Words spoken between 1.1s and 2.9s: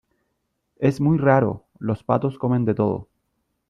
raro, los patos comen de